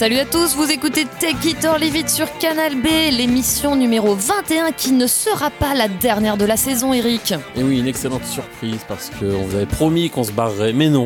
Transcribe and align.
Salut 0.00 0.16
à 0.16 0.24
tous, 0.24 0.56
vous 0.56 0.70
écoutez 0.70 1.04
Take 1.04 1.50
It 1.50 1.64
or 1.66 1.76
Leave 1.76 1.94
It 1.94 2.08
sur 2.08 2.26
Canal 2.38 2.74
B, 2.74 2.86
l'émission 3.12 3.76
numéro 3.76 4.14
21 4.14 4.72
qui 4.72 4.92
ne 4.92 5.06
sera 5.06 5.50
pas 5.50 5.74
la 5.74 5.88
dernière 5.88 6.38
de 6.38 6.46
la 6.46 6.56
saison, 6.56 6.94
Eric. 6.94 7.34
Et 7.54 7.62
oui, 7.62 7.80
une 7.80 7.86
excellente 7.86 8.24
surprise 8.24 8.80
parce 8.88 9.10
qu'on 9.10 9.42
vous 9.42 9.54
avait 9.54 9.66
promis 9.66 10.08
qu'on 10.08 10.24
se 10.24 10.32
barrerait, 10.32 10.72
mais 10.72 10.88
non, 10.88 11.04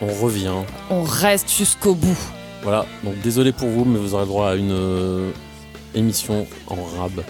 on 0.00 0.06
revient. 0.06 0.52
On 0.90 1.02
reste 1.02 1.50
jusqu'au 1.50 1.96
bout. 1.96 2.16
Voilà, 2.62 2.86
donc 3.02 3.20
désolé 3.20 3.50
pour 3.50 3.66
vous, 3.66 3.84
mais 3.84 3.98
vous 3.98 4.14
aurez 4.14 4.26
droit 4.26 4.50
à 4.50 4.54
une 4.54 4.70
euh, 4.70 5.32
émission 5.96 6.46
en 6.68 6.84
rab. 6.84 7.24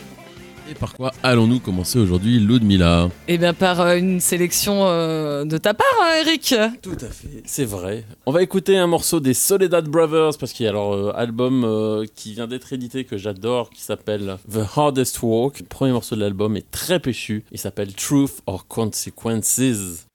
Et 0.69 0.75
par 0.75 0.95
quoi 0.95 1.13
allons-nous 1.23 1.61
commencer 1.61 1.99
aujourd'hui, 1.99 2.41
Ludmilla 2.41 3.09
Eh 3.29 3.39
bien, 3.39 3.55
par 3.55 3.81
euh, 3.81 3.97
une 3.97 4.19
sélection 4.19 4.87
euh, 4.87 5.45
de 5.45 5.59
ta 5.59 5.75
part, 5.75 5.87
hein, 6.07 6.21
Eric. 6.21 6.55
Tout 6.83 6.97
à 7.01 7.09
fait, 7.09 7.43
c'est 7.45 7.65
vrai. 7.65 8.05
On 8.27 8.33
va 8.33 8.43
écouter 8.43 8.77
un 8.77 8.87
morceau 8.87 9.21
des 9.21 9.35
Soledad 9.35 9.87
Brothers 9.89 10.39
parce 10.39 10.53
qu'il 10.53 10.67
y 10.67 10.69
a 10.69 10.73
leur 10.73 10.95
euh, 10.95 11.13
album 11.15 11.65
euh, 11.65 12.05
qui 12.15 12.35
vient 12.35 12.47
d'être 12.47 12.73
édité 12.73 13.05
que 13.05 13.17
j'adore 13.17 13.71
qui 13.71 13.83
s'appelle 13.83 14.39
The 14.51 14.61
Hardest 14.77 15.23
Walk. 15.23 15.61
Le 15.61 15.67
premier 15.67 15.93
morceau 15.93 16.17
de 16.17 16.21
l'album 16.21 16.57
est 16.57 16.71
très 16.71 17.01
péchu. 17.01 17.45
Il 17.53 17.59
s'appelle 17.59 17.95
Truth 17.95 18.43
or 18.47 18.67
Consequences. 18.67 20.07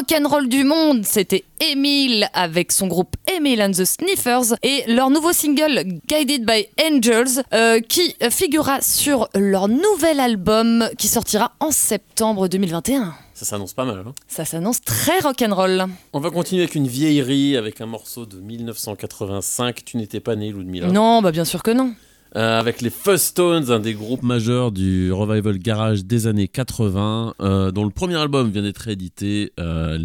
Rock'n'roll 0.00 0.48
du 0.48 0.64
monde, 0.64 1.04
c'était 1.04 1.44
Emile 1.60 2.30
avec 2.32 2.72
son 2.72 2.86
groupe 2.86 3.16
Emile 3.30 3.60
and 3.60 3.72
the 3.72 3.84
Sniffers 3.84 4.54
et 4.62 4.84
leur 4.88 5.10
nouveau 5.10 5.34
single 5.34 5.84
Guided 6.08 6.46
by 6.46 6.66
Angels 6.82 7.42
euh, 7.52 7.80
qui 7.80 8.16
figurera 8.30 8.80
sur 8.80 9.28
leur 9.34 9.68
nouvel 9.68 10.18
album 10.20 10.88
qui 10.96 11.06
sortira 11.06 11.52
en 11.60 11.70
septembre 11.70 12.48
2021. 12.48 13.12
Ça 13.34 13.44
s'annonce 13.44 13.74
pas 13.74 13.84
mal. 13.84 14.02
Hein 14.06 14.14
Ça 14.26 14.46
s'annonce 14.46 14.80
très 14.80 15.18
rock'n'roll. 15.18 15.84
On 16.14 16.20
va 16.20 16.30
continuer 16.30 16.62
avec 16.62 16.74
une 16.76 16.88
vieillerie, 16.88 17.58
avec 17.58 17.82
un 17.82 17.86
morceau 17.86 18.24
de 18.24 18.40
1985. 18.40 19.84
Tu 19.84 19.98
n'étais 19.98 20.20
pas 20.20 20.34
né, 20.34 20.50
Ludmilla 20.50 20.86
Non, 20.86 21.20
bah 21.20 21.30
bien 21.30 21.44
sûr 21.44 21.62
que 21.62 21.72
non. 21.72 21.92
Euh, 22.36 22.60
avec 22.60 22.80
les 22.80 22.90
Fuzz 22.90 23.22
Stones, 23.22 23.70
un 23.72 23.80
des 23.80 23.94
groupes 23.94 24.22
majeurs 24.22 24.70
du 24.70 25.12
revival 25.12 25.58
garage 25.58 26.04
des 26.04 26.28
années 26.28 26.46
80, 26.46 27.34
euh, 27.40 27.72
dont 27.72 27.84
le 27.84 27.90
premier 27.90 28.14
album 28.16 28.50
vient 28.50 28.62
d'être 28.62 28.86
édité, 28.86 29.52
euh, 29.58 29.98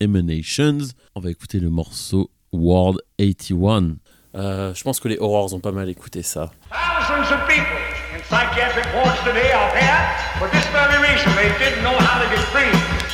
Emanations. 0.00 0.78
On 1.14 1.20
va 1.20 1.30
écouter 1.30 1.58
le 1.58 1.70
morceau 1.70 2.30
World 2.52 2.98
81. 3.18 3.96
Euh, 4.34 4.74
je 4.74 4.82
pense 4.82 5.00
que 5.00 5.08
les 5.08 5.18
Horrors 5.18 5.54
ont 5.54 5.60
pas 5.60 5.72
mal 5.72 5.88
écouté 5.88 6.22
ça. 6.22 6.50
Thousands 6.70 7.34
of 7.34 7.48
people 7.48 7.64
in 8.14 8.22
psychiatric 8.24 8.86
wards 8.94 9.18
today 9.24 9.52
are 9.52 9.72
this 10.50 10.66
very 10.72 10.96
reason. 11.00 11.30
They 11.36 11.48
didn't 11.58 11.82
know 11.82 11.96
how 11.98 12.20
to 12.20 12.28
get 12.28 12.40
free. 12.52 13.11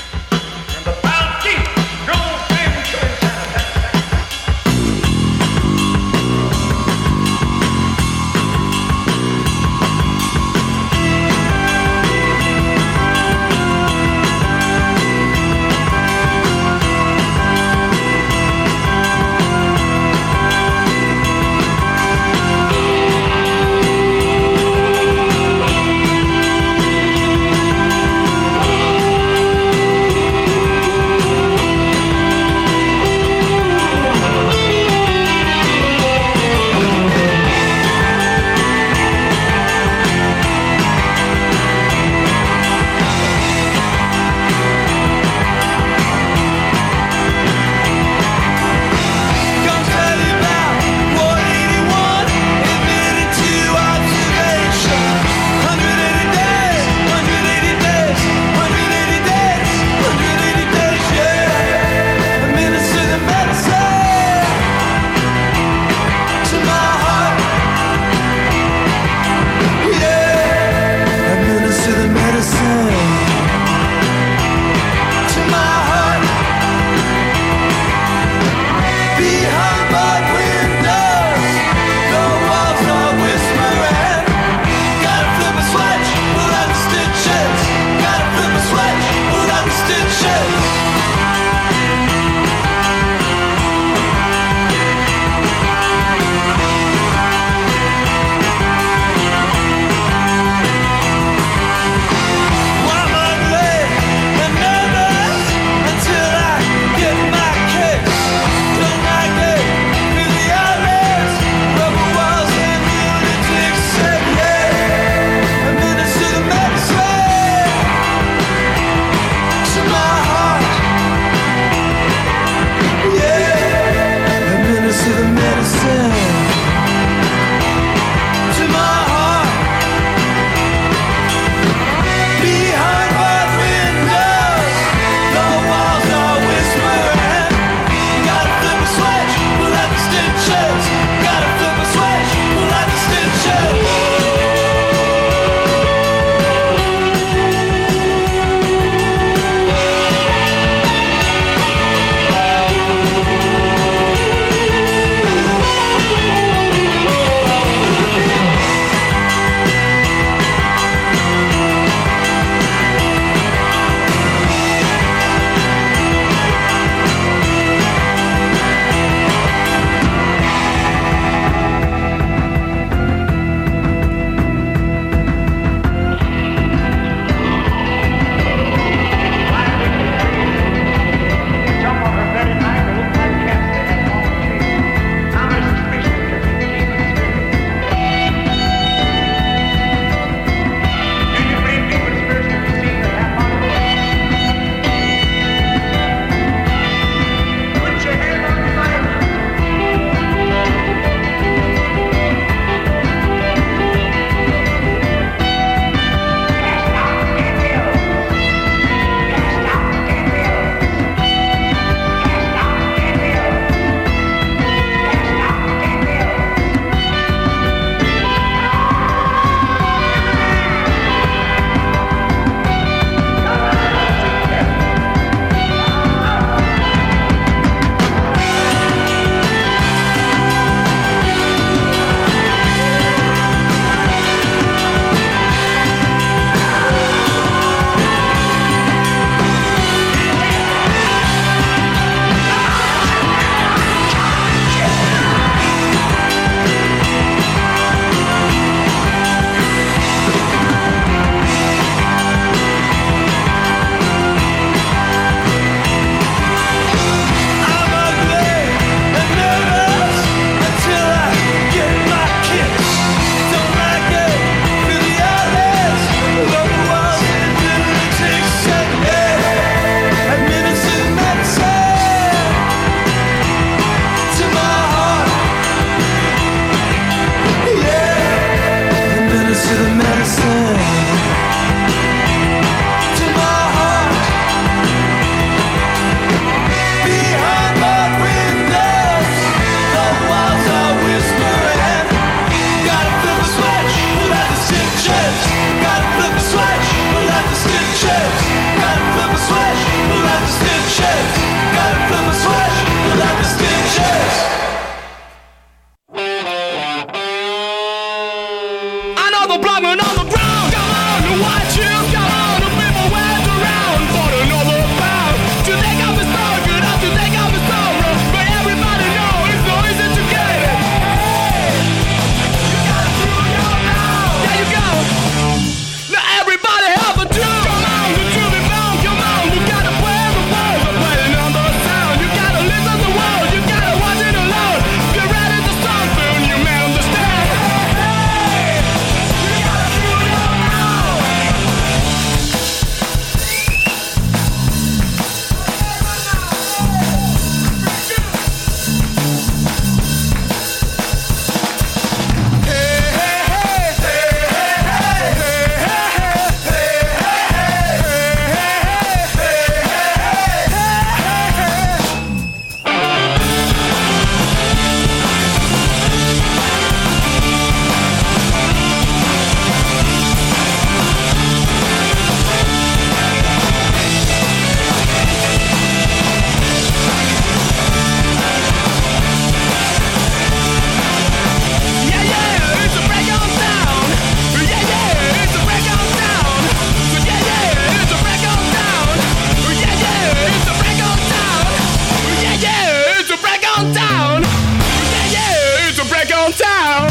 On 393.78 393.94
down. 393.94 394.42
Yeah, 394.42 395.38
yeah, 395.38 395.86
it's 395.86 395.98
a 396.02 396.06
break 396.10 396.34
on 396.34 396.50
down. 396.50 397.06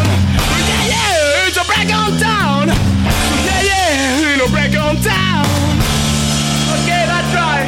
Yeah, 0.68 0.92
yeah, 0.92 1.48
it's 1.48 1.56
a 1.56 1.64
break 1.64 1.88
on 1.96 2.12
down. 2.20 2.68
Yeah, 3.48 3.62
yeah, 3.64 4.36
it's 4.36 4.44
a 4.44 4.52
break 4.52 4.76
on 4.76 5.00
down. 5.00 5.48
Okay, 6.76 7.04
that's 7.08 7.32
right. 7.32 7.68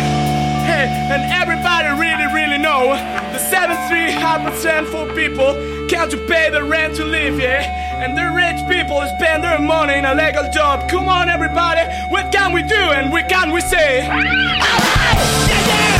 Hey, 0.67 0.91
and 1.15 1.23
everybody 1.31 1.87
really, 1.95 2.27
really 2.35 2.57
know 2.57 2.91
the 3.31 3.39
73% 3.39 4.91
for 4.91 5.07
people 5.15 5.55
can't 5.87 6.11
pay 6.27 6.49
the 6.49 6.61
rent 6.61 6.95
to 6.97 7.05
live, 7.05 7.39
yeah? 7.39 8.03
And 8.03 8.17
the 8.17 8.27
rich 8.35 8.59
people 8.67 8.99
spend 9.15 9.45
their 9.45 9.59
money 9.59 9.95
in 9.95 10.03
a 10.03 10.13
legal 10.13 10.51
job. 10.51 10.89
Come 10.89 11.07
on, 11.07 11.29
everybody, 11.29 11.87
what 12.09 12.33
can 12.33 12.51
we 12.51 12.63
do 12.63 12.75
and 12.97 13.13
what 13.13 13.29
can 13.29 13.53
we 13.53 13.61
say? 13.61 14.09
Alright! 14.09 14.35
Yeah, 15.47 15.67
yeah, 15.67 15.98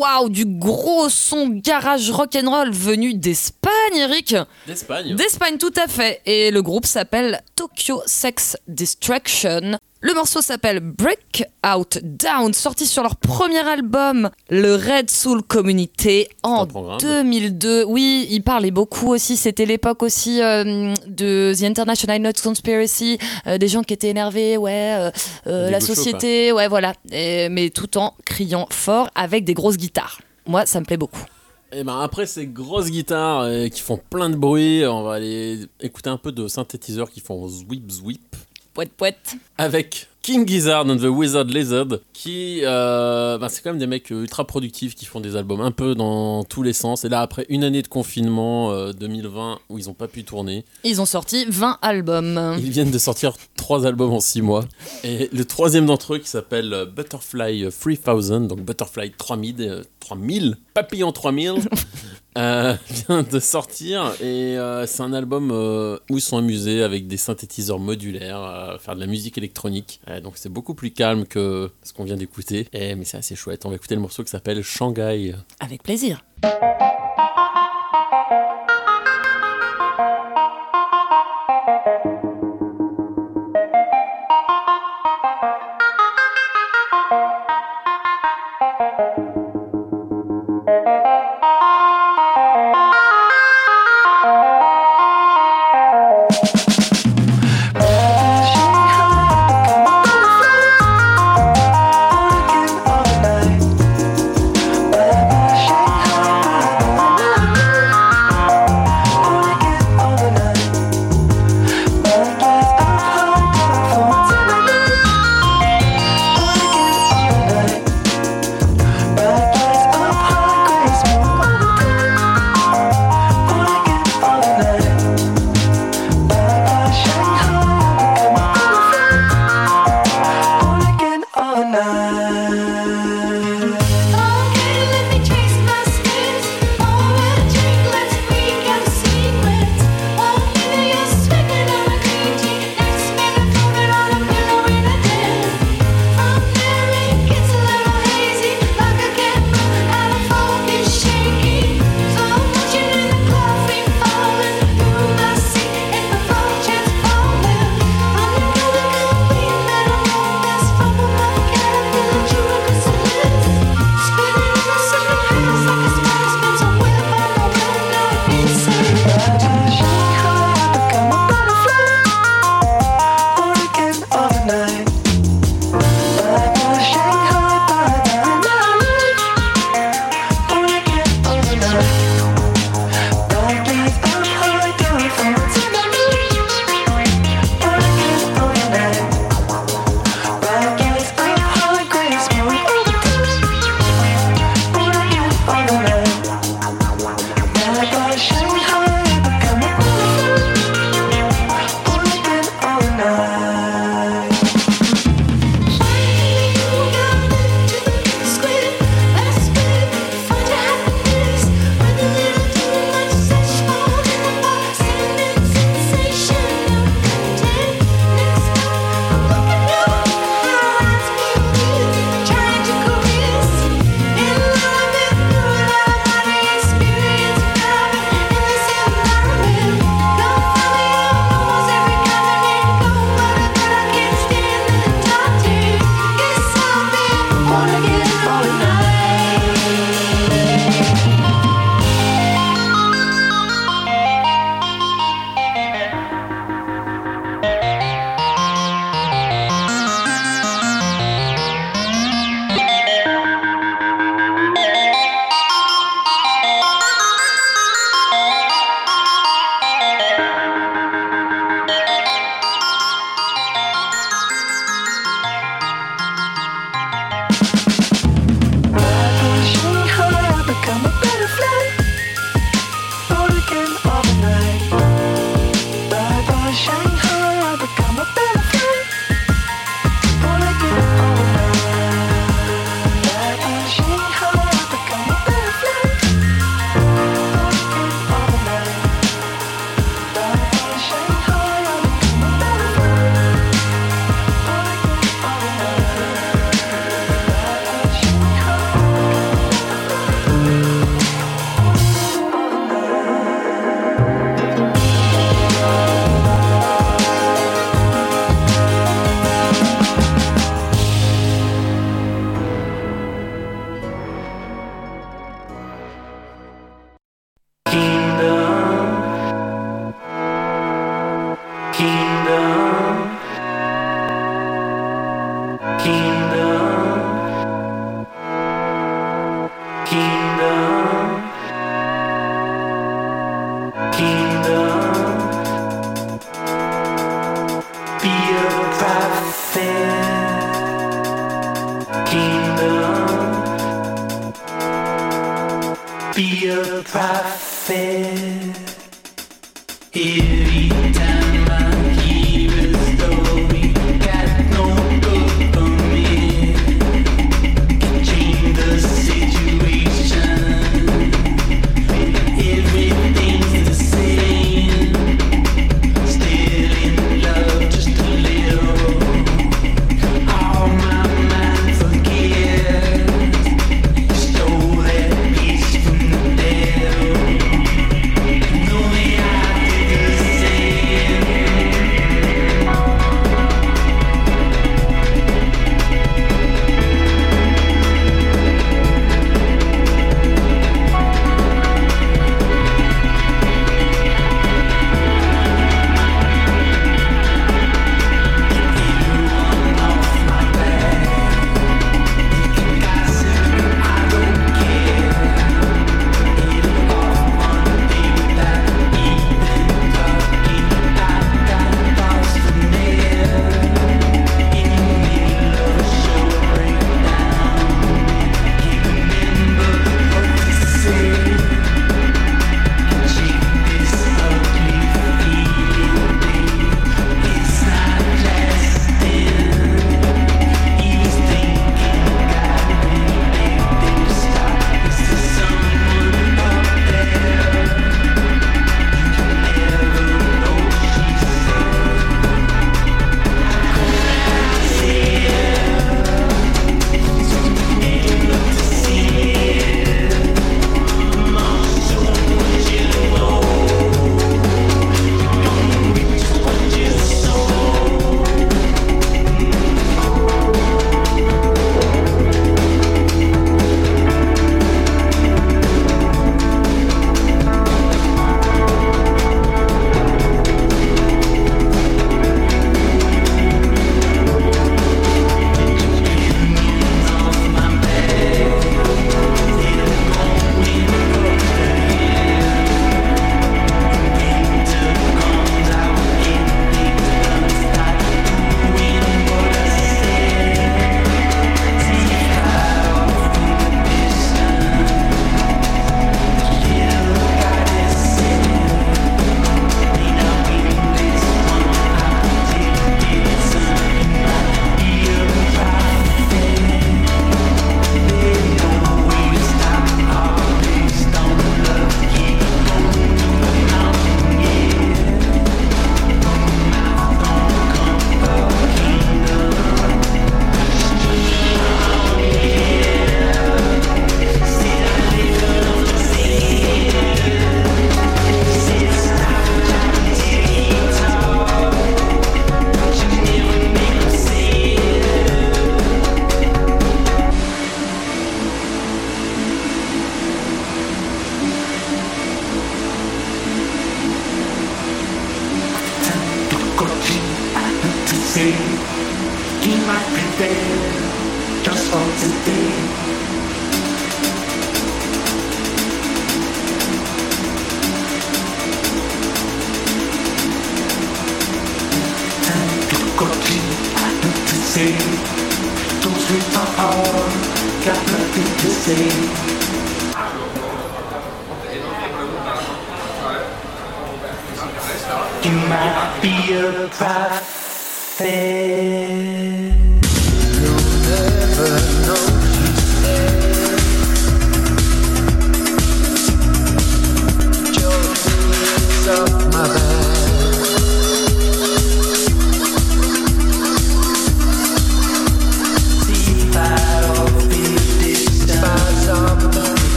Waouh, 0.00 0.30
du 0.30 0.46
gros 0.46 1.10
son 1.10 1.48
garage 1.48 2.10
rock'n'roll 2.10 2.70
venu 2.70 3.12
d'Espagne, 3.12 3.70
Eric. 3.96 4.34
D'Espagne. 4.66 5.14
D'Espagne, 5.14 5.58
tout 5.58 5.74
à 5.76 5.88
fait. 5.88 6.22
Et 6.24 6.50
le 6.50 6.62
groupe 6.62 6.86
s'appelle 6.86 7.42
Tokyo 7.54 8.00
Sex 8.06 8.56
Distraction. 8.66 9.78
Le 10.02 10.14
morceau 10.14 10.40
s'appelle 10.40 10.80
Break 10.80 11.44
Out 11.76 11.98
Down, 12.02 12.54
sorti 12.54 12.86
sur 12.86 13.02
leur 13.02 13.16
premier 13.16 13.58
album, 13.58 14.30
le 14.48 14.74
Red 14.74 15.10
Soul 15.10 15.42
Community, 15.42 16.26
en 16.42 16.62
un 16.62 16.66
programme. 16.66 16.98
2002. 17.00 17.84
Oui, 17.84 18.26
il 18.30 18.42
parlait 18.42 18.70
beaucoup 18.70 19.08
aussi. 19.12 19.36
C'était 19.36 19.66
l'époque 19.66 20.02
aussi 20.02 20.40
euh, 20.40 20.94
de 21.06 21.52
The 21.54 21.64
International 21.64 22.18
Note 22.22 22.40
Conspiracy, 22.40 23.18
euh, 23.46 23.58
des 23.58 23.68
gens 23.68 23.82
qui 23.82 23.92
étaient 23.92 24.08
énervés, 24.08 24.56
ouais, 24.56 25.10
euh, 25.46 25.70
la 25.70 25.80
société, 25.80 26.50
ouais, 26.52 26.66
voilà. 26.68 26.94
Et- 27.12 27.50
mais 27.50 27.68
tout 27.68 27.98
en 27.98 28.14
criant 28.24 28.68
fort 28.70 29.10
avec 29.14 29.44
des 29.44 29.52
grosses 29.52 29.76
guitares. 29.76 30.18
Moi, 30.46 30.64
ça 30.64 30.80
me 30.80 30.86
plaît 30.86 30.96
beaucoup. 30.96 31.24
Et 31.72 31.84
ben 31.84 32.00
après 32.00 32.24
ces 32.26 32.46
grosses 32.46 32.90
guitares 32.90 33.46
qui 33.70 33.80
font 33.82 34.00
plein 34.10 34.28
de 34.30 34.34
bruit, 34.36 34.82
on 34.86 35.02
va 35.02 35.14
aller 35.14 35.60
écouter 35.80 36.08
un 36.10 36.16
peu 36.16 36.32
de 36.32 36.48
synthétiseurs 36.48 37.10
qui 37.10 37.20
font 37.20 37.46
zwip 37.46 37.88
zwip 37.92 38.34
Poète, 38.80 38.92
poète. 38.96 39.34
avec 39.58 40.08
King 40.22 40.48
Gizzard 40.48 40.86
and 40.86 40.96
the 40.96 41.04
Wizard 41.04 41.44
Lizard 41.44 41.98
qui 42.14 42.60
euh, 42.64 43.36
ben, 43.36 43.48
c'est 43.50 43.60
quand 43.62 43.70
même 43.70 43.78
des 43.78 43.86
mecs 43.86 44.10
euh, 44.10 44.22
ultra 44.22 44.46
productifs 44.46 44.94
qui 44.94 45.04
font 45.04 45.20
des 45.20 45.36
albums 45.36 45.60
un 45.60 45.70
peu 45.70 45.94
dans 45.94 46.44
tous 46.44 46.62
les 46.62 46.72
sens 46.72 47.04
et 47.04 47.10
là 47.10 47.20
après 47.20 47.44
une 47.50 47.62
année 47.64 47.82
de 47.82 47.88
confinement 47.88 48.70
euh, 48.72 48.92
2020 48.92 49.58
où 49.68 49.78
ils 49.78 49.90
ont 49.90 49.94
pas 49.94 50.08
pu 50.08 50.24
tourner 50.24 50.64
Ils 50.84 51.00
ont 51.00 51.06
sorti 51.06 51.44
20 51.48 51.78
albums. 51.82 52.56
ils 52.58 52.70
viennent 52.70 52.90
de 52.90 52.98
sortir 52.98 53.34
trois 53.56 53.84
albums 53.86 54.12
en 54.12 54.20
six 54.20 54.40
mois 54.40 54.64
et 55.04 55.28
le 55.32 55.44
troisième 55.44 55.84
d'entre 55.86 56.14
eux 56.14 56.18
qui 56.18 56.28
s'appelle 56.28 56.72
euh, 56.72 56.86
Butterfly 56.86 57.68
3000 57.70 58.46
donc 58.48 58.60
Butterfly 58.60 59.10
3000 59.12 59.54
euh, 59.60 59.82
3000 60.00 60.56
Papillon 60.72 61.12
3000 61.12 61.54
euh, 62.38 62.74
vient 63.08 63.22
de 63.22 63.40
sortir 63.40 64.12
et 64.20 64.56
euh, 64.58 64.86
c'est 64.86 65.02
un 65.02 65.12
album 65.12 65.50
euh, 65.52 65.98
où 66.10 66.18
ils 66.18 66.22
sont 66.22 66.38
amusés 66.38 66.82
avec 66.82 67.06
des 67.06 67.16
synthétiseurs 67.16 67.78
modulaires, 67.78 68.40
à 68.40 68.78
faire 68.78 68.94
de 68.94 69.00
la 69.00 69.06
musique 69.06 69.36
électronique. 69.38 70.00
Euh, 70.08 70.20
donc 70.20 70.34
c'est 70.36 70.48
beaucoup 70.48 70.74
plus 70.74 70.90
calme 70.90 71.26
que 71.26 71.70
ce 71.82 71.92
qu'on 71.92 72.04
vient 72.04 72.16
d'écouter. 72.16 72.68
Et 72.72 72.94
mais 72.94 73.04
c'est 73.04 73.34
chouette. 73.36 73.66
On 73.66 73.70
va 73.70 73.76
écouter 73.76 73.94
le 73.94 74.00
morceau 74.00 74.22
qui 74.22 74.30
s'appelle 74.30 74.62
Shanghai. 74.62 75.34
Avec 75.60 75.82
plaisir. 75.82 76.22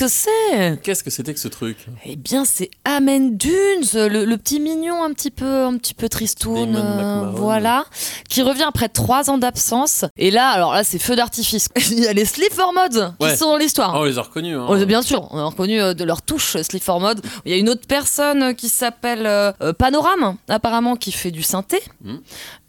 Que 0.00 0.08
c'est 0.08 0.80
Qu'est-ce 0.82 1.04
que 1.04 1.10
c'était 1.10 1.34
que 1.34 1.40
ce 1.40 1.48
truc 1.48 1.76
Eh 2.06 2.16
bien, 2.16 2.46
c'est 2.46 2.70
Amen 2.86 3.36
Dunes, 3.36 3.84
le, 3.94 4.24
le 4.24 4.36
petit 4.38 4.58
mignon 4.58 5.04
un 5.04 5.12
petit 5.12 5.30
peu, 5.30 5.64
un 5.64 5.76
petit 5.76 5.92
peu 5.92 6.08
tristoun, 6.08 6.74
euh, 6.74 7.30
voilà, 7.34 7.84
qui 8.30 8.40
revient 8.40 8.64
après 8.66 8.88
trois 8.88 9.28
ans 9.28 9.36
d'absence. 9.36 10.06
Et 10.16 10.30
là, 10.30 10.48
alors 10.48 10.72
là, 10.72 10.84
c'est 10.84 10.98
feu 10.98 11.16
d'artifice. 11.16 11.68
Il 11.90 12.00
y 12.00 12.06
a 12.06 12.14
les 12.14 12.24
Sleep 12.24 12.50
for 12.52 12.72
Mods 12.72 13.12
Ouais. 13.20 13.32
qui 13.32 13.36
sont 13.36 13.50
dans 13.50 13.58
l'histoire. 13.58 13.94
Ah, 13.94 14.00
on 14.00 14.04
les 14.04 14.16
a 14.16 14.22
reconnus. 14.22 14.56
Hein. 14.56 14.66
Oh, 14.70 14.86
bien 14.86 15.02
sûr, 15.02 15.28
on 15.32 15.38
a 15.38 15.44
reconnu 15.44 15.78
euh, 15.78 15.92
de 15.92 16.04
leur 16.04 16.22
touche 16.22 16.56
Sleep 16.62 16.82
for 16.82 16.98
Mod. 16.98 17.20
Il 17.44 17.52
y 17.52 17.54
a 17.54 17.58
une 17.58 17.68
autre 17.68 17.86
personne 17.86 18.42
euh, 18.42 18.52
qui 18.54 18.70
s'appelle 18.70 19.26
euh, 19.26 19.52
euh, 19.60 19.74
Panorama, 19.74 20.36
apparemment, 20.48 20.96
qui 20.96 21.12
fait 21.12 21.30
du 21.30 21.42
synthé. 21.42 21.78
Hmm. 22.02 22.16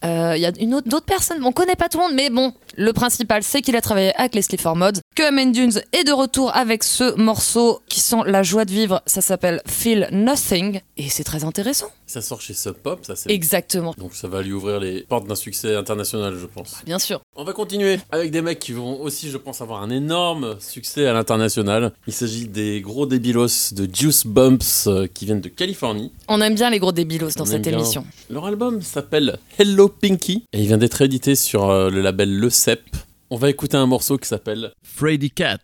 Il 0.03 0.39
y 0.39 0.45
a 0.47 0.51
une 0.59 0.73
autre, 0.73 0.89
d'autres 0.89 1.05
personnes, 1.05 1.43
on 1.45 1.51
connaît 1.51 1.75
pas 1.75 1.87
tout 1.87 1.99
le 1.99 2.05
monde, 2.05 2.13
mais 2.15 2.29
bon, 2.31 2.53
le 2.77 2.93
principal, 2.93 3.43
c'est 3.43 3.61
qu'il 3.61 3.75
a 3.75 3.81
travaillé 3.81 4.13
avec 4.15 4.35
les 4.35 4.41
Sleep 4.41 4.61
for 4.61 4.75
Mod. 4.75 4.99
Que 5.15 5.23
Amen 5.23 5.51
Dunes 5.51 5.81
est 5.91 6.03
de 6.03 6.11
retour 6.11 6.55
avec 6.55 6.83
ce 6.83 7.15
morceau 7.15 7.81
qui 7.87 7.99
sent 7.99 8.21
la 8.25 8.43
joie 8.43 8.65
de 8.65 8.71
vivre. 8.71 9.01
Ça 9.05 9.21
s'appelle 9.21 9.61
Feel 9.67 10.07
Nothing, 10.11 10.81
et 10.97 11.09
c'est 11.09 11.23
très 11.23 11.43
intéressant. 11.43 11.87
Ça 12.07 12.21
sort 12.21 12.41
chez 12.41 12.53
Sub 12.53 12.73
Pop, 12.75 13.05
ça 13.05 13.15
c'est. 13.15 13.31
Exactement, 13.31 13.93
Donc 13.97 14.15
ça 14.15 14.27
va 14.27 14.41
lui 14.41 14.53
ouvrir 14.53 14.79
les 14.79 15.01
portes 15.01 15.27
d'un 15.27 15.35
succès 15.35 15.75
international, 15.75 16.35
je 16.39 16.45
pense. 16.45 16.75
bien 16.85 16.99
sûr. 16.99 17.21
On 17.37 17.45
va 17.45 17.53
continuer 17.53 17.97
avec 18.11 18.29
des 18.29 18.41
mecs 18.41 18.59
qui 18.59 18.73
vont 18.73 18.99
aussi, 19.01 19.29
je 19.29 19.37
pense, 19.37 19.61
avoir 19.61 19.81
un 19.81 19.89
énorme 19.89 20.57
succès 20.59 21.07
à 21.07 21.13
l'international. 21.13 21.93
Il 22.05 22.11
s'agit 22.11 22.45
des 22.45 22.81
gros 22.81 23.05
débilos 23.05 23.71
de 23.71 23.87
Juice 23.91 24.25
Bumps 24.27 24.85
euh, 24.87 25.07
qui 25.07 25.23
viennent 25.25 25.39
de 25.39 25.47
Californie. 25.47 26.11
On 26.27 26.41
aime 26.41 26.55
bien 26.55 26.69
les 26.69 26.79
gros 26.79 26.91
débilos 26.91 27.29
dans 27.37 27.43
On 27.43 27.45
cette 27.45 27.55
aime 27.55 27.61
bien. 27.61 27.79
émission. 27.79 28.05
Leur 28.29 28.45
album 28.47 28.81
s'appelle 28.81 29.37
Hello 29.57 29.87
Pinky 29.87 30.43
et 30.51 30.59
il 30.59 30.67
vient 30.67 30.77
d'être 30.77 31.01
édité 31.01 31.35
sur 31.35 31.69
euh, 31.69 31.89
le 31.89 32.01
label 32.01 32.37
Le 32.37 32.49
Cep. 32.49 32.81
On 33.29 33.37
va 33.37 33.49
écouter 33.49 33.77
un 33.77 33.85
morceau 33.85 34.17
qui 34.17 34.27
s'appelle 34.27 34.73
Freddy 34.83 35.31
Cat. 35.31 35.57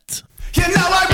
You 0.56 0.64
know 0.64 0.80
I 0.80 1.07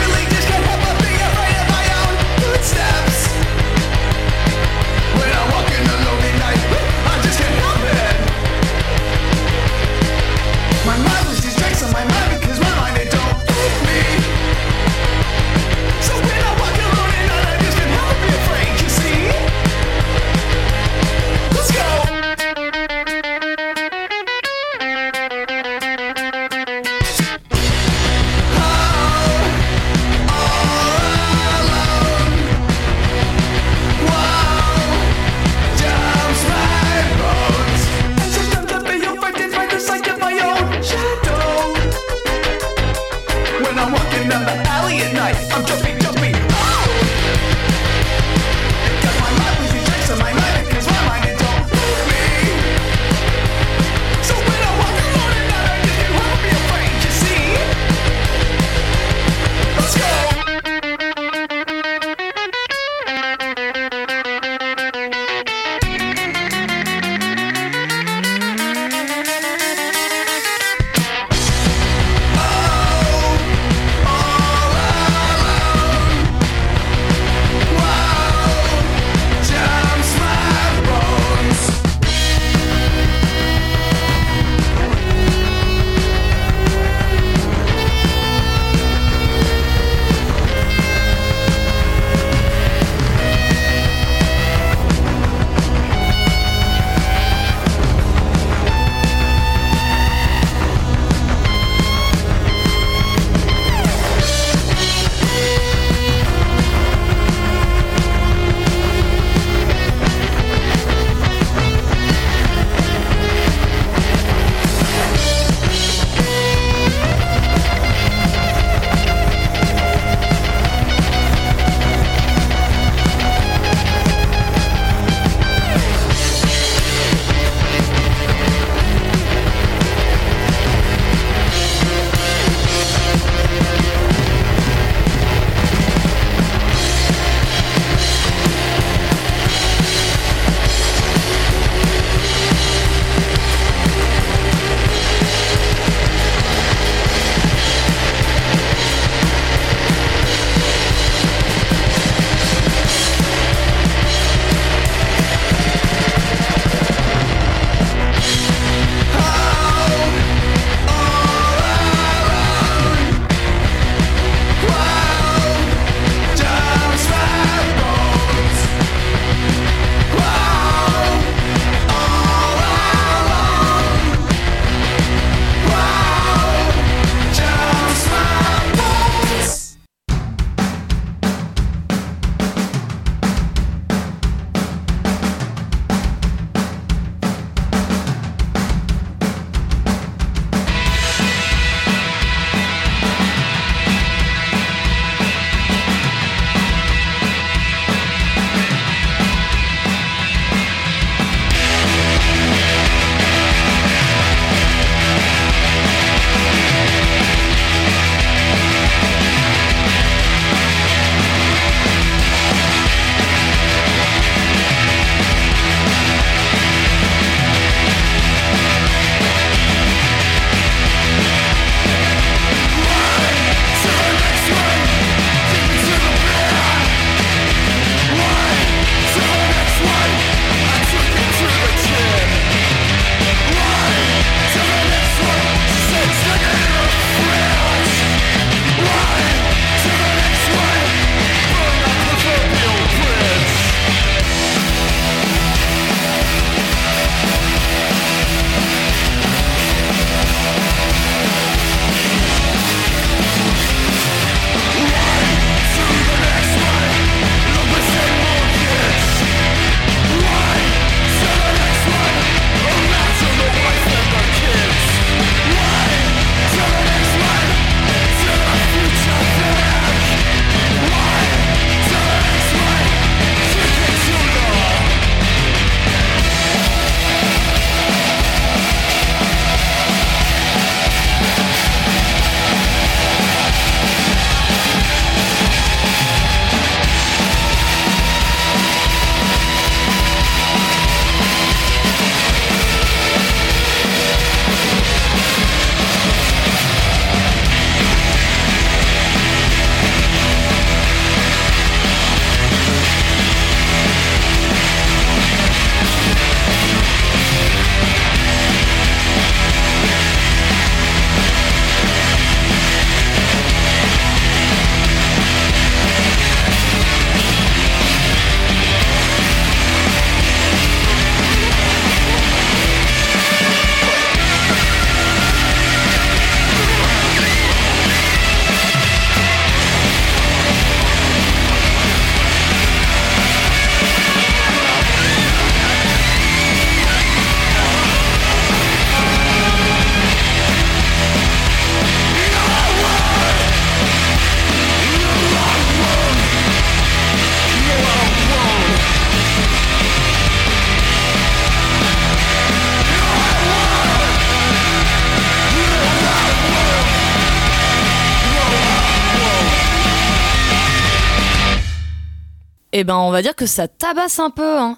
Et 362.84 362.86
ben 362.86 362.98
on 362.98 363.12
va 363.12 363.22
dire 363.22 363.34
que 363.34 363.46
ça 363.46 363.70
tabasse 363.70 364.20
un 364.20 364.30
peu. 364.30 364.58
Hein. 364.60 364.76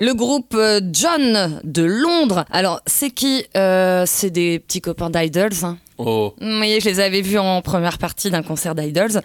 Le 0.00 0.12
groupe 0.12 0.54
euh, 0.56 0.80
John 0.90 1.60
de 1.62 1.84
Londres. 1.84 2.44
Alors 2.50 2.80
c'est 2.84 3.10
qui? 3.10 3.44
Euh, 3.56 4.02
C'est 4.08 4.30
des 4.30 4.58
petits 4.58 4.80
copains 4.80 5.08
d'Idols. 5.08 5.52
hein. 5.62 5.76
Oh. 5.98 6.34
Vous 6.40 6.56
voyez, 6.56 6.80
je 6.80 6.88
les 6.88 6.98
avais 6.98 7.20
vus 7.20 7.38
en 7.38 7.62
première 7.62 7.98
partie 7.98 8.28
d'un 8.28 8.42
concert 8.42 8.74
d'Idols. 8.74 9.20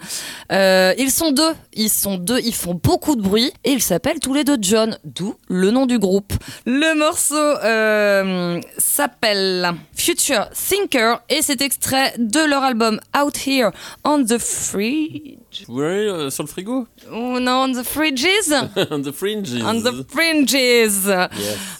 Euh, 0.52 0.94
ils 0.96 1.10
sont 1.10 1.32
deux. 1.32 1.52
Ils 1.72 1.90
sont 1.90 2.18
deux. 2.18 2.38
Ils 2.44 2.54
font 2.54 2.78
beaucoup 2.80 3.16
de 3.16 3.20
bruit 3.20 3.52
et 3.64 3.72
ils 3.72 3.82
s'appellent 3.82 4.20
tous 4.20 4.32
les 4.32 4.44
deux 4.44 4.58
John, 4.60 4.96
d'où 5.02 5.34
le 5.48 5.72
nom 5.72 5.86
du 5.86 5.98
groupe. 5.98 6.32
Le 6.66 6.96
morceau 6.96 7.34
euh, 7.34 8.60
s'appelle 8.78 9.72
Future 9.96 10.48
Thinker 10.50 11.20
et 11.30 11.42
c'est 11.42 11.62
extrait 11.62 12.14
de 12.18 12.48
leur 12.48 12.62
album 12.62 13.00
Out 13.20 13.36
Here 13.44 13.70
on 14.04 14.22
the 14.24 14.38
Fridge. 14.38 15.39
Voyez 15.68 16.06
euh, 16.08 16.30
sur 16.30 16.42
le 16.44 16.48
frigo 16.48 16.86
Oh 17.12 17.38
non, 17.40 17.66
on 17.68 17.72
the 17.72 17.84
fridges. 17.84 18.52
On 18.90 19.00
the 19.00 19.12
fringes. 19.12 19.52
On 19.64 19.80
the 19.80 20.04
fringes. 20.08 20.52
Yes. 20.52 21.08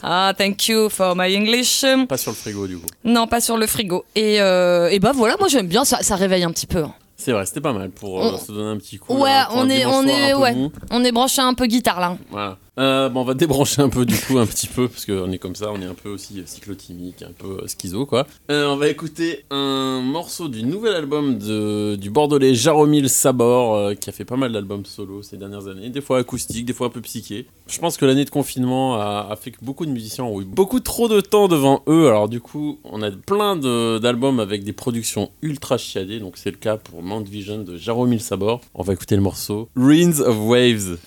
Ah, 0.03 0.33
thank 0.37 0.69
you 0.69 0.89
for 0.89 1.15
my 1.17 1.35
English. 1.37 1.85
Pas 2.09 2.17
sur 2.17 2.33
le 2.33 2.37
frigo 2.37 2.67
du 2.67 2.79
coup. 2.79 2.87
Non, 3.05 3.27
pas 3.27 3.41
sur 3.41 3.57
le 3.57 3.67
frigo. 3.67 4.05
Et, 4.15 4.41
euh, 4.41 4.89
et 4.91 4.99
bah 4.99 5.13
voilà, 5.15 5.37
moi 5.39 5.49
j'aime 5.49 5.67
bien, 5.69 5.85
ça, 5.85 6.03
ça 6.03 6.17
réveille 6.17 6.45
un 6.45 6.51
petit 6.51 6.67
peu. 6.67 6.85
C'est 7.17 7.33
vrai, 7.33 7.45
c'était 7.45 7.61
pas 7.61 7.75
mal 7.75 7.91
pour 7.91 8.25
euh, 8.25 8.31
On- 8.33 8.39
se 8.39 8.51
donner 8.51 8.71
un 8.71 8.77
petit 8.79 8.99
coup. 8.99 9.15
Ouais, 9.15 9.29
là, 9.29 9.49
un 9.51 9.55
on 9.67 9.69
est, 9.69 9.85
on 9.85 10.07
est, 10.07 10.33
ouais, 10.33 10.57
on 10.91 11.05
est 11.05 11.13
branché 11.13 11.43
un 11.43 11.53
peu 11.55 11.67
guitare 11.67 12.01
là. 12.01 12.17
Voilà. 12.31 12.57
Euh, 12.79 13.09
bon, 13.09 13.21
on 13.21 13.25
va 13.25 13.35
débrancher 13.41 13.83
un 13.83 13.89
peu 13.89 14.05
du 14.05 14.17
coup, 14.17 14.39
un 14.39 14.47
petit 14.47 14.67
peu, 14.67 14.89
parce 14.89 15.07
qu'on 15.07 15.31
est 15.33 15.39
comme 15.39 15.55
ça, 15.55 15.73
on 15.73 15.81
est 15.81 15.87
un 15.87 15.95
peu 15.95 16.09
aussi 16.09 16.43
cyclotimique, 16.47 17.23
un 17.23 17.33
peu 17.33 17.63
euh, 17.63 17.67
schizo 17.67 18.07
quoi. 18.07 18.27
Euh, 18.51 18.67
on 18.67 18.77
va 18.77 18.89
écouter 18.89 19.45
un 19.51 20.01
morceau 20.01 20.49
du 20.49 20.63
nouvel 20.63 20.95
album 20.95 21.39
de, 21.39 21.97
du 21.97 22.11
bordelais 22.11 22.55
Jaromil 22.55 23.09
Sabor, 23.09 23.95
qui 23.97 24.09
a 24.09 24.13
fait 24.13 24.25
pas 24.25 24.37
mal 24.37 24.53
d'albums 24.53 24.85
solo 24.85 25.23
ces 25.23 25.37
dernières 25.37 25.69
années, 25.69 25.91
des 25.91 26.01
fois 26.01 26.19
acoustiques, 26.19 26.67
des 26.67 26.73
fois 26.73 26.89
un 26.89 26.91
peu 26.91 27.01
psyché. 27.01 27.47
Je 27.67 27.79
pense 27.79 27.97
que 27.97 28.05
l'année 28.05 28.25
de 28.25 28.31
confinement 28.31 28.95
a, 28.95 29.37
fait 29.41 29.53
que 29.53 29.59
beaucoup 29.63 29.87
de 29.87 29.91
musiciens 29.91 30.25
ont 30.25 30.41
eu 30.41 30.45
beaucoup 30.45 30.81
trop 30.81 31.09
de 31.09 31.21
temps 31.21 31.49
devant 31.49 31.83
eux, 31.89 32.09
alors 32.09 32.29
du 32.29 32.41
coup, 32.41 32.79
on 32.85 33.03
a 33.03 33.11
plein 33.11 33.57
d'albums 33.57 34.41
avec 34.41 34.65
des 34.65 34.73
productions 34.73 35.31
ultra 35.43 35.79
chiadées, 35.79 36.21
donc 36.21 36.37
c'est 36.37 36.51
le 36.51 36.57
cas 36.57 36.77
pour 36.77 37.03
Mount 37.03 37.23
Vision 37.23 37.59
de 37.59 37.77
Jaromil 37.77 38.21
Sabor. 38.21 38.61
On 38.75 38.83
va 38.83 38.93
écouter 38.93 39.17
le 39.17 39.23
morceau 39.23 39.69
Reigns 39.77 40.21
of 40.21 40.37
Waves. 40.39 40.99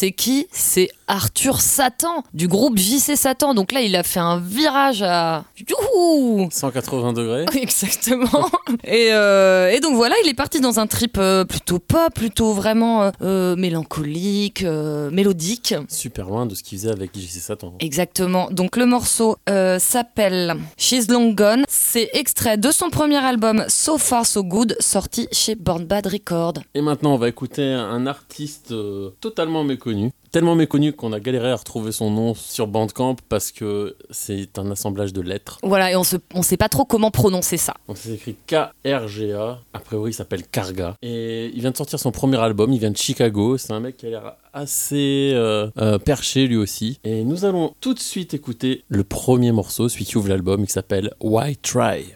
C'est 0.00 0.12
qui? 0.12 0.46
C'est 0.50 0.88
Arthur 1.08 1.60
Satan 1.60 2.24
du 2.32 2.48
groupe 2.48 2.78
JC 2.78 3.16
Satan. 3.16 3.52
Donc 3.52 3.70
là, 3.70 3.82
il 3.82 3.94
a 3.94 4.02
fait 4.02 4.18
un 4.18 4.38
virage 4.38 5.02
à. 5.02 5.44
Youhou 5.70 6.48
180 6.50 7.12
degrés. 7.12 7.44
Exactement. 7.60 8.48
et, 8.84 9.08
euh, 9.12 9.70
et 9.70 9.80
donc 9.80 9.94
voilà, 9.94 10.14
il 10.24 10.28
est 10.28 10.34
parti 10.34 10.60
dans 10.60 10.80
un 10.80 10.86
trip 10.86 11.16
euh, 11.18 11.44
plutôt 11.44 11.78
pop, 11.78 12.12
plutôt 12.14 12.52
vraiment 12.52 13.12
euh, 13.22 13.56
mélancolique, 13.56 14.62
euh, 14.64 15.10
mélodique. 15.10 15.74
Super 15.88 16.26
loin 16.26 16.46
de 16.46 16.54
ce 16.54 16.62
qu'il 16.62 16.78
faisait 16.78 16.90
avec 16.90 17.16
JC 17.16 17.40
Satan. 17.40 17.74
Exactement. 17.80 18.48
Donc 18.50 18.76
le 18.76 18.86
morceau 18.86 19.36
s'appelle 19.78 20.56
She's 20.76 21.08
Long 21.08 21.32
Gone. 21.32 21.64
C'est 21.68 22.10
extrait 22.14 22.56
de 22.56 22.70
son 22.70 22.90
premier 22.90 23.16
album 23.18 23.64
So 23.68 23.98
Far 23.98 24.26
So 24.26 24.42
Good, 24.42 24.76
sorti 24.80 25.28
chez 25.32 25.54
Born 25.54 25.84
Bad 25.84 26.06
Record. 26.06 26.54
Et 26.74 26.80
maintenant, 26.80 27.14
on 27.14 27.18
va 27.18 27.28
écouter 27.28 27.64
un 27.64 28.06
artiste 28.06 28.74
totalement 29.20 29.64
méconnu. 29.64 30.10
Tellement 30.32 30.54
méconnu 30.54 30.92
qu'on 30.92 31.12
a 31.12 31.18
galéré 31.18 31.50
à 31.50 31.56
retrouver 31.56 31.90
son 31.90 32.08
nom 32.12 32.34
sur 32.34 32.68
Bandcamp 32.68 33.16
parce 33.28 33.50
que 33.50 33.96
c'est 34.10 34.60
un 34.60 34.70
assemblage 34.70 35.12
de 35.12 35.20
lettres. 35.22 35.58
Voilà, 35.64 35.90
et 35.90 35.96
on 35.96 36.04
se, 36.04 36.18
on 36.34 36.42
sait 36.42 36.56
pas 36.56 36.68
trop 36.68 36.84
comment 36.84 37.10
prononcer 37.10 37.56
ça. 37.56 37.74
Donc 37.88 37.96
c'est 37.96 38.10
écrit 38.10 38.36
K-R-G-A. 38.46 39.58
A 39.72 39.78
priori, 39.80 40.12
il 40.12 40.14
s'appelle 40.14 40.46
Karga. 40.46 40.94
Et 41.02 41.50
il 41.52 41.60
vient 41.60 41.72
de 41.72 41.76
sortir 41.76 41.98
son 41.98 42.12
premier 42.12 42.36
album. 42.36 42.72
Il 42.72 42.78
vient 42.78 42.92
de 42.92 42.96
Chicago. 42.96 43.58
C'est 43.58 43.72
un 43.72 43.80
mec 43.80 43.96
qui 43.96 44.06
a 44.06 44.10
l'air 44.10 44.36
assez 44.52 45.32
euh, 45.34 45.68
euh, 45.78 45.98
perché 45.98 46.46
lui 46.46 46.56
aussi. 46.56 47.00
Et 47.02 47.24
nous 47.24 47.44
allons 47.44 47.74
tout 47.80 47.94
de 47.94 47.98
suite 47.98 48.32
écouter 48.32 48.84
le 48.86 49.02
premier 49.02 49.50
morceau, 49.50 49.88
celui 49.88 50.04
qui 50.04 50.16
ouvre 50.16 50.28
l'album, 50.28 50.64
qui 50.64 50.72
s'appelle 50.72 51.12
Why 51.20 51.56
Try. 51.56 52.14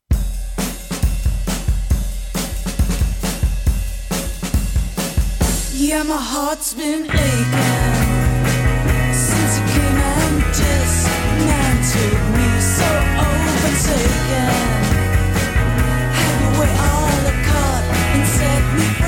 Yeah, 5.76 6.04
my 6.04 6.16
heart's 6.16 6.72
been 6.74 7.10
aching 7.10 7.93
forsaken. 13.84 14.48
Have 16.16 16.40
you 16.42 16.60
weighed 16.60 16.78
all 16.78 17.16
the 17.28 17.34
card 17.48 17.84
and 18.14 18.26
set 18.26 18.62
me 18.74 18.84
free. 18.98 19.03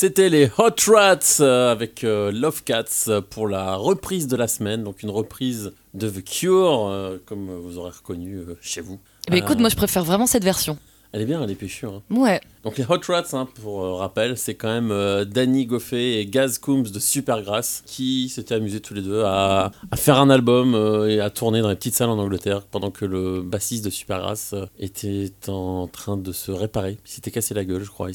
C'était 0.00 0.30
les 0.30 0.50
Hot 0.56 0.90
Rats 0.90 1.40
euh, 1.40 1.70
avec 1.70 2.04
euh, 2.04 2.32
Love 2.32 2.62
Cats 2.64 2.84
euh, 3.08 3.20
pour 3.20 3.46
la 3.46 3.74
reprise 3.74 4.28
de 4.28 4.34
la 4.34 4.48
semaine, 4.48 4.82
donc 4.82 5.02
une 5.02 5.10
reprise 5.10 5.74
de 5.92 6.08
The 6.08 6.24
Cure, 6.24 7.18
comme 7.26 7.50
vous 7.50 7.76
aurez 7.76 7.90
reconnu 7.90 8.38
chez 8.62 8.80
vous. 8.80 8.98
Ben, 9.28 9.36
écoute, 9.36 9.58
moi 9.58 9.68
je 9.68 9.76
préfère 9.76 10.02
vraiment 10.02 10.24
cette 10.24 10.42
version. 10.42 10.78
Elle 11.12 11.22
est 11.22 11.26
bien, 11.26 11.42
elle 11.42 11.50
est 11.50 11.56
péchue. 11.56 11.86
Hein. 11.86 12.02
Ouais. 12.10 12.40
Donc 12.62 12.78
les 12.78 12.84
Hot 12.84 13.00
Rats, 13.08 13.24
hein, 13.32 13.48
pour 13.60 13.82
euh, 13.82 13.94
rappel, 13.94 14.36
c'est 14.36 14.54
quand 14.54 14.68
même 14.68 14.92
euh, 14.92 15.24
Danny 15.24 15.66
Goffey 15.66 16.20
et 16.20 16.26
Gaz 16.26 16.58
Coombs 16.58 16.84
de 16.84 17.00
Supergrass 17.00 17.82
qui 17.84 18.28
s'étaient 18.28 18.54
amusés 18.54 18.80
tous 18.80 18.94
les 18.94 19.02
deux 19.02 19.24
à, 19.24 19.72
à 19.90 19.96
faire 19.96 20.18
un 20.18 20.30
album 20.30 20.74
euh, 20.74 21.08
et 21.08 21.20
à 21.20 21.30
tourner 21.30 21.62
dans 21.62 21.68
les 21.70 21.74
petites 21.74 21.94
salles 21.96 22.10
en 22.10 22.18
Angleterre 22.18 22.62
pendant 22.62 22.92
que 22.92 23.04
le 23.04 23.42
bassiste 23.42 23.84
de 23.84 23.90
Supergrass 23.90 24.54
était 24.78 25.32
en 25.48 25.88
train 25.88 26.16
de 26.16 26.30
se 26.30 26.52
réparer. 26.52 26.98
Il 27.04 27.10
s'était 27.10 27.32
cassé 27.32 27.54
la 27.54 27.64
gueule, 27.64 27.82
je 27.82 27.90
crois. 27.90 28.08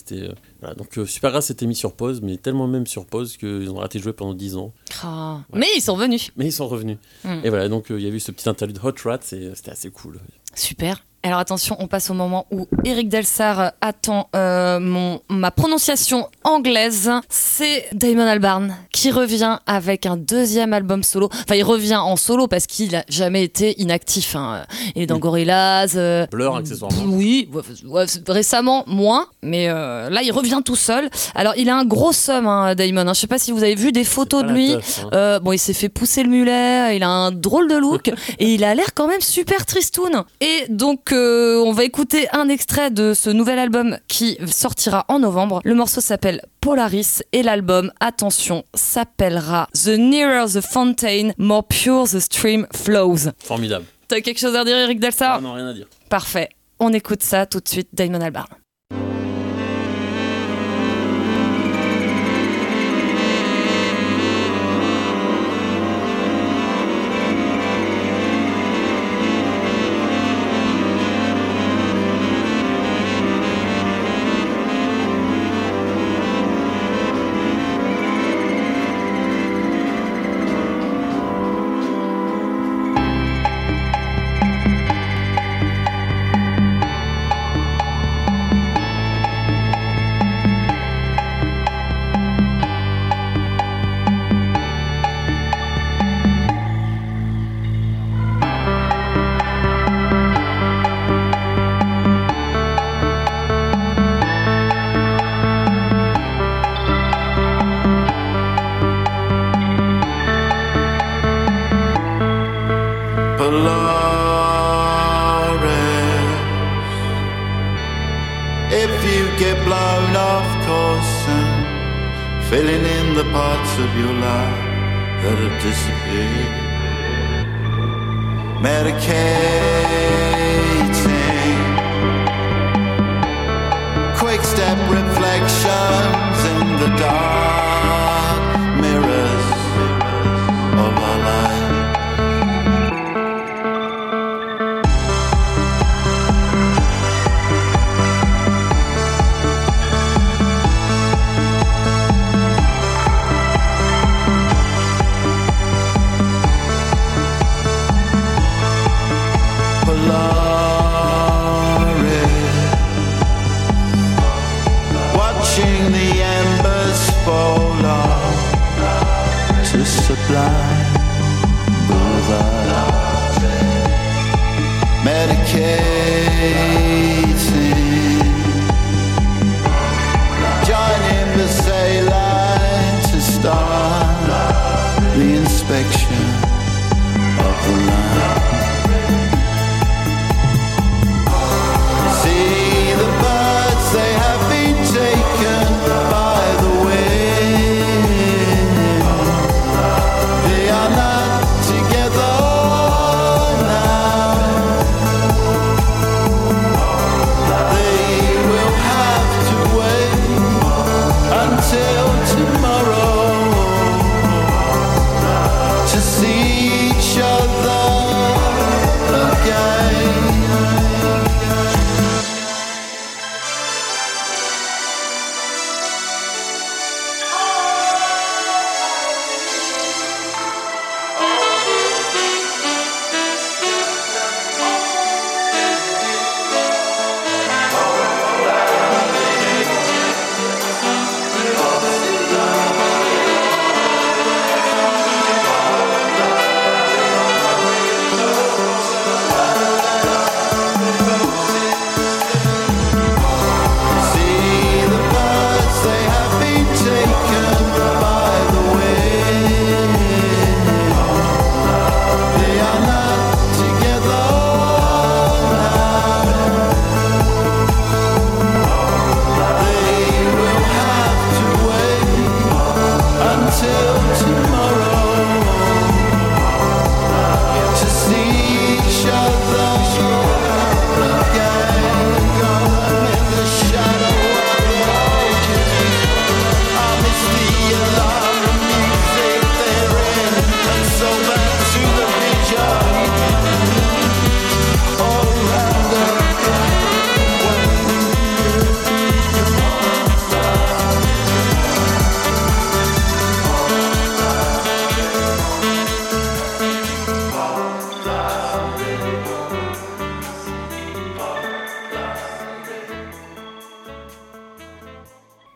Voilà. 0.61 0.75
Donc 0.75 0.99
Supergrass 1.05 1.47
s'était 1.47 1.65
mis 1.65 1.75
sur 1.75 1.93
pause, 1.93 2.21
mais 2.21 2.37
tellement 2.37 2.67
même 2.67 2.87
sur 2.87 3.05
pause 3.05 3.35
qu'ils 3.35 3.69
ont 3.71 3.77
raté 3.77 3.97
de 3.97 4.03
jouer 4.03 4.13
pendant 4.13 4.33
10 4.33 4.55
ans. 4.55 4.73
Ah. 5.03 5.39
Mais 5.53 5.67
ils 5.75 5.81
sont 5.81 5.97
venus. 5.97 6.31
Mais 6.37 6.45
ils 6.45 6.53
sont 6.53 6.67
revenus. 6.67 6.97
Mm. 7.25 7.39
Et 7.43 7.49
voilà, 7.49 7.67
donc 7.67 7.87
il 7.89 7.99
y 7.99 8.05
a 8.05 8.09
eu 8.09 8.19
ce 8.21 8.31
petit 8.31 8.47
interlude 8.47 8.79
Hot 8.83 8.93
Rats 9.03 9.19
et 9.33 9.51
c'était 9.53 9.71
assez 9.71 9.89
cool. 9.89 10.19
Super. 10.53 11.03
Alors 11.25 11.39
attention, 11.39 11.75
on 11.79 11.87
passe 11.87 12.11
au 12.11 12.13
moment 12.13 12.45
où 12.51 12.67
Eric 12.83 13.09
Delsar 13.09 13.71
attend 13.81 14.29
euh, 14.35 14.79
mon, 14.79 15.21
ma 15.27 15.49
prononciation 15.49 16.27
anglaise. 16.43 17.09
C'est 17.29 17.87
Damon 17.93 18.27
Albarn 18.27 18.75
qui 18.91 19.09
revient 19.09 19.57
avec 19.65 20.05
un 20.05 20.17
deuxième 20.17 20.71
album 20.71 21.01
solo. 21.01 21.29
Enfin, 21.33 21.55
il 21.55 21.63
revient 21.63 21.95
en 21.95 22.15
solo 22.15 22.45
parce 22.47 22.67
qu'il 22.67 22.95
a 22.95 23.03
jamais 23.09 23.43
été 23.43 23.81
inactif. 23.81 24.35
hein. 24.35 24.65
Il 24.95 25.01
est 25.01 25.05
dans. 25.07 25.17
Gorillaz. 25.17 25.93
euh, 25.95 26.27
Blur, 26.27 26.55
accessoirement. 26.57 27.01
Oui, 27.07 27.49
récemment 28.27 28.83
moins, 28.85 29.25
mais 29.41 29.67
euh, 29.69 30.11
là 30.11 30.21
il 30.21 30.31
revient 30.31 30.61
tout 30.63 30.75
seul. 30.75 31.09
Alors 31.33 31.53
il 31.57 31.69
a 31.69 31.75
un 31.75 31.85
gros 31.85 32.11
somme, 32.13 32.45
hein, 32.45 32.75
Damon. 32.75 33.07
hein. 33.07 33.13
Je 33.15 33.21
sais 33.21 33.27
pas 33.27 33.39
si 33.39 33.51
vous 33.51 33.63
avez 33.63 33.73
vu 33.73 33.91
des 33.91 34.03
photos 34.03 34.43
de 34.43 34.49
la 34.49 34.53
lui. 34.53 34.73
teuf, 34.73 34.99
hein. 35.05 35.09
Euh, 35.13 35.39
bon, 35.39 35.53
il 35.53 35.57
s'est 35.59 35.73
fait 35.73 35.89
pousser 35.89 36.21
le 36.21 36.29
mulet, 36.29 36.95
il 36.95 37.01
a 37.01 37.09
un 37.09 37.31
drôle 37.31 37.67
de 37.67 37.77
look 37.77 38.11
et 38.39 38.53
il 38.53 38.63
a 38.63 38.75
l'air 38.75 38.93
quand 38.93 39.07
même 39.07 39.21
super 39.21 39.65
tristoun. 39.65 40.23
Et 40.39 40.65
donc, 40.69 41.13
euh, 41.15 41.63
on 41.65 41.71
va 41.71 41.83
écouter 41.83 42.27
un 42.33 42.49
extrait 42.49 42.91
de 42.91 43.13
ce 43.13 43.29
nouvel 43.29 43.57
album 43.59 43.97
qui 44.07 44.37
sortira 44.45 45.05
en 45.07 45.19
novembre. 45.19 45.61
Le 45.63 45.73
morceau 45.73 46.01
s'appelle 46.01 46.41
Polaris 46.61 47.21
et 47.31 47.43
l'album, 47.43 47.91
attention, 47.99 48.63
s'appellera 48.73 49.67
The 49.73 49.97
Nearer 49.97 50.45
the 50.53 50.61
Fountain, 50.61 51.31
More 51.37 51.63
Pure 51.67 52.09
the 52.09 52.19
Stream 52.19 52.67
Flows. 52.73 53.31
Formidable. 53.39 53.85
T'as 54.07 54.21
quelque 54.21 54.39
chose 54.39 54.55
à 54.55 54.63
dire, 54.63 54.77
Eric 54.77 54.99
Ah 54.99 55.01
Delsar 55.01 55.41
non, 55.41 55.53
rien 55.53 55.67
à 55.67 55.73
dire. 55.73 55.87
Parfait. 56.09 56.49
On 56.79 56.91
écoute 56.93 57.23
ça 57.23 57.45
tout 57.45 57.59
de 57.59 57.67
suite, 57.67 57.89
Damon 57.93 58.21
Albarn. 58.21 58.47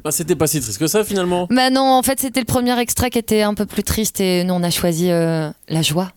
Ah, 0.09 0.11
c'était 0.11 0.35
pas 0.35 0.47
si 0.47 0.59
triste 0.59 0.79
que 0.79 0.87
ça 0.87 1.03
finalement. 1.03 1.47
Bah 1.51 1.69
non, 1.69 1.81
en 1.83 2.01
fait, 2.01 2.19
c'était 2.19 2.39
le 2.39 2.45
premier 2.47 2.77
extrait 2.79 3.11
qui 3.11 3.19
était 3.19 3.43
un 3.43 3.53
peu 3.53 3.67
plus 3.67 3.83
triste 3.83 4.19
et 4.19 4.43
nous, 4.43 4.55
on 4.55 4.63
a 4.63 4.71
choisi 4.71 5.11
euh, 5.11 5.51
la 5.67 5.81
joie. 5.83 6.11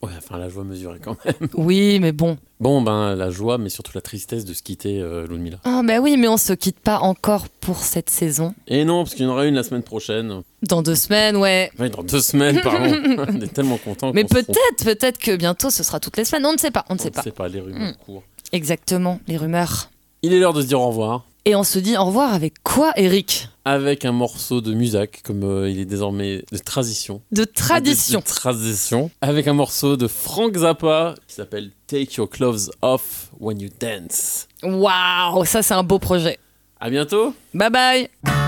Ouais, 0.00 0.12
enfin 0.16 0.38
la 0.38 0.48
joie 0.48 0.64
mesurée 0.64 0.98
quand 1.02 1.16
même. 1.24 1.34
Oui, 1.54 1.98
mais 2.00 2.12
bon. 2.12 2.38
Bon, 2.60 2.80
ben 2.80 3.14
la 3.16 3.28
joie, 3.30 3.58
mais 3.58 3.68
surtout 3.68 3.92
la 3.94 4.00
tristesse 4.00 4.44
de 4.46 4.54
se 4.54 4.62
quitter 4.62 5.00
euh, 5.00 5.26
Ludmilla. 5.26 5.58
Ah 5.64 5.82
bah 5.84 5.98
oui, 6.00 6.16
mais 6.16 6.26
on 6.28 6.36
se 6.38 6.52
quitte 6.54 6.78
pas 6.80 7.00
encore 7.00 7.48
pour 7.48 7.78
cette 7.80 8.08
saison. 8.08 8.54
Et 8.66 8.84
non, 8.84 9.02
parce 9.04 9.14
qu'il 9.14 9.26
y 9.26 9.28
en 9.28 9.32
aura 9.32 9.44
une 9.44 9.56
la 9.56 9.62
semaine 9.64 9.82
prochaine. 9.82 10.42
Dans 10.62 10.80
deux 10.82 10.94
semaines, 10.94 11.36
ouais. 11.36 11.70
Ouais, 11.78 11.90
dans 11.90 12.02
deux 12.04 12.20
semaines, 12.20 12.60
pardon. 12.62 12.96
on 13.28 13.40
est 13.42 13.52
tellement 13.52 13.76
contents. 13.76 14.12
Mais 14.14 14.24
peut-être, 14.24 14.84
peut-être 14.84 15.18
que 15.18 15.36
bientôt 15.36 15.68
ce 15.70 15.82
sera 15.82 16.00
toutes 16.00 16.16
les 16.16 16.24
semaines. 16.24 16.46
On 16.46 16.52
ne 16.54 16.58
sait 16.58 16.70
pas, 16.70 16.84
on 16.88 16.94
ne 16.94 16.98
On 16.98 17.02
sait 17.02 17.10
ne 17.10 17.14
pas. 17.14 17.22
sait 17.22 17.30
pas, 17.32 17.48
les 17.48 17.60
rumeurs 17.60 17.90
Mm. 17.90 17.94
courent. 18.06 18.22
Exactement, 18.52 19.20
les 19.28 19.36
rumeurs. 19.36 19.90
Il 20.22 20.32
est 20.32 20.38
l'heure 20.38 20.52
de 20.54 20.62
se 20.62 20.66
dire 20.66 20.80
au 20.80 20.88
revoir. 20.88 21.24
Et 21.44 21.54
on 21.54 21.62
se 21.62 21.78
dit 21.78 21.96
au 21.96 22.04
revoir 22.04 22.34
avec 22.34 22.62
quoi, 22.62 22.92
Eric? 22.96 23.48
Avec 23.64 24.04
un 24.04 24.12
morceau 24.12 24.60
de 24.60 24.74
musique, 24.74 25.22
comme 25.22 25.44
euh, 25.44 25.70
il 25.70 25.78
est 25.78 25.84
désormais 25.84 26.42
de 26.50 26.58
tradition. 26.58 27.22
De 27.32 27.44
tradition. 27.44 28.20
De, 28.20 28.24
de 28.24 28.28
tradition. 28.28 29.10
Avec 29.20 29.46
un 29.48 29.54
morceau 29.54 29.96
de 29.96 30.08
Frank 30.08 30.56
Zappa 30.56 31.14
qui 31.26 31.34
s'appelle 31.34 31.70
Take 31.86 32.14
Your 32.16 32.28
Clothes 32.28 32.70
Off 32.82 33.30
When 33.40 33.60
You 33.60 33.70
Dance. 33.80 34.48
Waouh, 34.62 35.44
ça 35.44 35.62
c'est 35.62 35.74
un 35.74 35.82
beau 35.82 35.98
projet. 35.98 36.38
À 36.80 36.90
bientôt! 36.90 37.34
Bye 37.54 37.70
bye 37.70 38.47